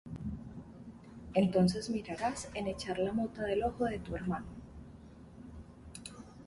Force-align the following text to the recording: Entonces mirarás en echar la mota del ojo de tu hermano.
Entonces 1.35 1.91
mirarás 1.91 2.49
en 2.55 2.65
echar 2.65 2.97
la 2.97 3.13
mota 3.13 3.43
del 3.43 3.61
ojo 3.61 3.85
de 3.85 3.99
tu 3.99 4.15
hermano. 4.15 4.47